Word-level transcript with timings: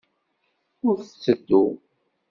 Ur 0.87 0.97
tteddu! 1.11 1.65